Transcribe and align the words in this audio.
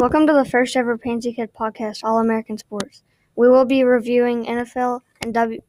Welcome 0.00 0.26
to 0.28 0.32
the 0.32 0.46
first 0.46 0.76
ever 0.76 0.96
Pansy 0.96 1.34
Kid 1.34 1.52
podcast, 1.52 1.98
All 2.04 2.20
American 2.20 2.56
Sports. 2.56 3.02
We 3.36 3.50
will 3.50 3.66
be 3.66 3.84
reviewing 3.84 4.46
NFL 4.46 5.02
and 5.20 5.34
W 5.34 5.60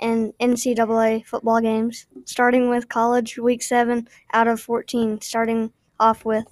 and 0.00 0.32
NCAA 0.40 1.24
football 1.24 1.60
games, 1.60 2.08
starting 2.24 2.68
with 2.68 2.88
college 2.88 3.38
week 3.38 3.62
seven 3.62 4.08
out 4.32 4.48
of 4.48 4.60
14, 4.60 5.20
starting 5.20 5.72
off 6.00 6.24
with 6.24 6.46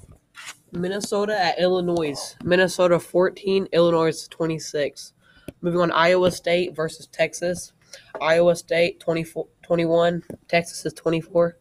Minnesota 0.70 1.36
at 1.36 1.59
Illinois. 1.59 2.36
Minnesota 2.45 3.00
14, 3.00 3.66
Illinois 3.73 4.28
26. 4.28 5.12
Moving 5.60 5.80
on, 5.80 5.91
Iowa 5.91 6.30
State 6.30 6.77
versus 6.77 7.09
Texas. 7.09 7.73
Iowa 8.20 8.55
State 8.55 9.01
24, 9.01 9.48
21, 9.64 10.23
Texas 10.46 10.87
is 10.87 10.92
24. 10.92 11.59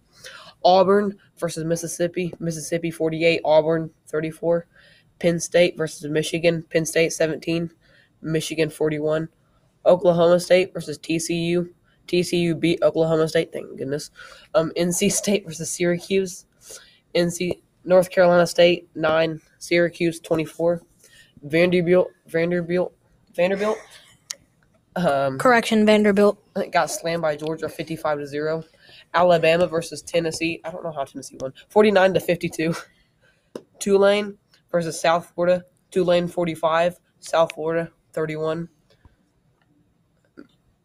Auburn 0.63 1.17
versus 1.39 1.65
Mississippi. 1.65 2.31
Mississippi 2.39 2.91
48, 2.91 3.41
Auburn 3.43 3.89
34. 4.05 4.67
Penn 5.19 5.39
State 5.39 5.77
versus 5.77 6.09
Michigan. 6.09 6.63
Penn 6.69 6.85
State 6.85 7.13
17, 7.13 7.71
Michigan 8.21 8.69
41. 8.69 9.29
Oklahoma 9.85 10.39
State 10.39 10.73
versus 10.73 10.97
TCU. 10.97 11.69
TCU 12.07 12.59
beat 12.59 12.81
Oklahoma 12.83 13.27
State, 13.27 13.51
thank 13.53 13.77
goodness. 13.77 14.11
Um, 14.53 14.71
NC 14.77 15.11
State 15.11 15.45
versus 15.45 15.69
Syracuse. 15.69 16.45
NC 17.15 17.61
North 17.85 18.09
Carolina 18.09 18.47
State 18.47 18.87
9, 18.95 19.41
Syracuse 19.59 20.19
24. 20.19 20.81
Vanderbilt 21.43 22.09
Vanderbilt 22.27 22.93
Vanderbilt 23.35 23.77
um, 24.95 25.37
Correction, 25.37 25.85
Vanderbilt. 25.85 26.37
got 26.71 26.89
slammed 26.91 27.21
by 27.21 27.35
Georgia 27.35 27.67
55 27.67 28.19
to 28.19 28.27
0. 28.27 28.63
Alabama 29.13 29.67
versus 29.67 30.01
Tennessee. 30.01 30.61
I 30.63 30.71
don't 30.71 30.83
know 30.83 30.91
how 30.91 31.03
Tennessee 31.03 31.37
won. 31.39 31.53
49 31.69 32.13
to 32.13 32.19
52. 32.19 32.75
Tulane 33.79 34.37
versus 34.73 34.99
South 34.99 35.31
Florida. 35.33 35.63
Tulane 35.91 36.27
45, 36.27 36.99
South 37.19 37.53
Florida 37.53 37.89
31. 38.11 38.67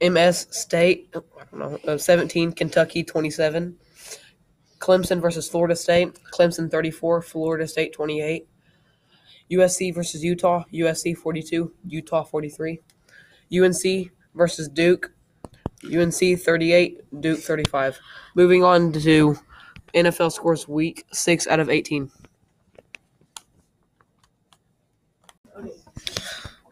MS 0.00 0.46
State, 0.50 1.12
don't 1.12 1.82
know, 1.86 1.92
uh, 1.92 1.98
17, 1.98 2.52
Kentucky 2.52 3.02
27. 3.02 3.76
Clemson 4.78 5.20
versus 5.20 5.48
Florida 5.48 5.74
State. 5.74 6.16
Clemson 6.32 6.70
34, 6.70 7.22
Florida 7.22 7.66
State 7.66 7.92
28. 7.94 8.46
USC 9.50 9.92
versus 9.92 10.22
Utah. 10.22 10.62
USC 10.72 11.16
42, 11.16 11.72
Utah 11.86 12.22
43. 12.22 12.78
UNC 13.52 14.10
versus 14.34 14.68
Duke. 14.68 15.10
UNC 15.84 16.38
38, 16.38 17.20
Duke 17.20 17.40
35. 17.40 17.98
Moving 18.34 18.62
on 18.62 18.92
to 18.92 19.36
NFL 19.94 20.30
scores 20.32 20.68
week 20.68 21.04
6 21.12 21.46
out 21.46 21.60
of 21.60 21.70
18. 21.70 22.10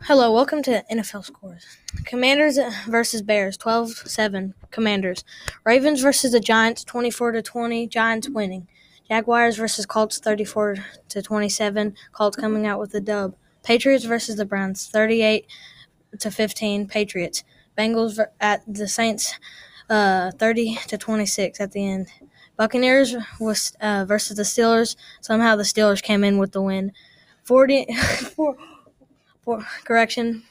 Hello, 0.02 0.32
welcome 0.32 0.62
to 0.62 0.84
NFL 0.90 1.24
scores. 1.24 1.64
Commanders 2.04 2.58
versus 2.86 3.22
Bears, 3.22 3.58
12-7. 3.58 4.54
Commanders. 4.70 5.24
Ravens 5.64 6.00
versus 6.00 6.30
the 6.30 6.38
Giants, 6.38 6.84
24 6.84 7.32
to 7.32 7.42
20. 7.42 7.88
Giants 7.88 8.28
winning. 8.28 8.68
Jaguars 9.08 9.56
versus 9.56 9.86
Colts, 9.86 10.18
34 10.18 10.76
to 11.08 11.22
27. 11.22 11.96
Colts 12.12 12.36
coming 12.36 12.66
out 12.66 12.78
with 12.78 12.94
a 12.94 13.00
dub. 13.00 13.34
Patriots 13.64 14.04
versus 14.04 14.36
the 14.36 14.44
Browns, 14.44 14.86
38 14.86 15.46
to 16.20 16.30
15. 16.30 16.86
Patriots. 16.86 17.42
Bengals 17.76 18.24
at 18.40 18.62
the 18.72 18.86
Saints, 18.86 19.34
uh, 19.90 20.30
30 20.32 20.78
to 20.86 20.96
26 20.96 21.60
at 21.60 21.72
the 21.72 21.84
end. 21.84 22.08
Buccaneers 22.56 23.16
was 23.40 23.72
uh, 23.80 24.04
versus 24.06 24.36
the 24.36 24.44
Steelers. 24.44 24.94
Somehow 25.20 25.56
the 25.56 25.64
Steelers 25.64 26.02
came 26.02 26.22
in 26.22 26.38
with 26.38 26.52
the 26.52 26.62
win. 26.62 26.92
40 27.42 27.86
four, 29.46 29.66
correction 29.84 30.42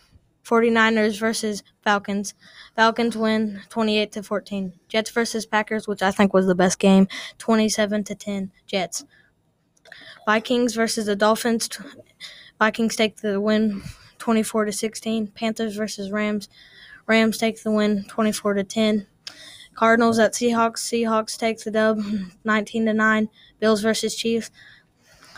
49ers 0.43 1.19
versus 1.19 1.63
Falcons. 1.83 2.33
Falcons 2.75 3.17
win 3.17 3.61
28 3.69 4.11
to 4.13 4.23
14. 4.23 4.73
Jets 4.87 5.11
versus 5.11 5.45
Packers, 5.45 5.87
which 5.87 6.01
I 6.01 6.11
think 6.11 6.33
was 6.33 6.47
the 6.47 6.55
best 6.55 6.79
game, 6.79 7.07
27 7.37 8.05
to 8.05 8.15
10. 8.15 8.51
Jets. 8.65 9.05
Vikings 10.25 10.75
versus 10.75 11.07
the 11.07 11.15
Dolphins. 11.15 11.69
Vikings 12.59 12.95
take 12.95 13.17
the 13.17 13.41
win 13.41 13.83
24 14.17 14.65
to 14.65 14.71
16. 14.71 15.27
Panthers 15.27 15.75
versus 15.75 16.11
Rams. 16.11 16.49
Rams 17.07 17.37
take 17.37 17.61
the 17.61 17.71
win 17.71 18.05
24 18.07 18.55
to 18.55 18.63
10. 18.63 19.07
Cardinals 19.75 20.19
at 20.19 20.33
Seahawks. 20.33 20.79
Seahawks 20.79 21.37
take 21.37 21.63
the 21.63 21.71
dub 21.71 21.99
19 22.45 22.85
to 22.85 22.93
9. 22.93 23.29
Bills 23.59 23.81
versus 23.81 24.15
Chiefs. 24.15 24.51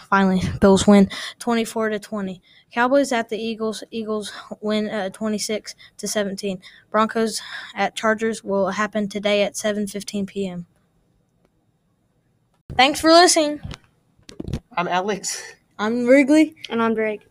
Finally, 0.10 0.42
Bills 0.62 0.88
win 0.88 1.10
24 1.40 1.90
to 1.90 2.00
20. 2.00 2.42
Cowboys 2.72 3.12
at 3.12 3.30
the 3.30 3.38
Eagles. 3.38 3.84
Eagles 3.92 4.32
win 4.62 4.90
uh, 4.90 5.10
26 5.10 5.76
to 5.98 6.08
17. 6.08 6.62
Broncos 6.92 7.42
at 7.76 7.96
Chargers 7.96 8.44
will 8.44 8.70
happen 8.70 9.08
today 9.10 9.44
at 9.44 9.54
7:15 9.54 10.28
p.m. 10.28 10.66
Thanks 12.76 13.00
for 13.02 13.10
listening. 13.12 13.62
I'm 14.76 14.88
Alex. 14.88 15.42
I'm 15.80 16.06
Wrigley. 16.06 16.56
and 16.70 16.82
I'm 16.82 16.94
Drake. 16.94 17.22